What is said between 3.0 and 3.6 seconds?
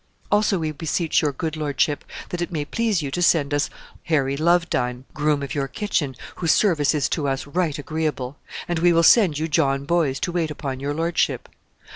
you to send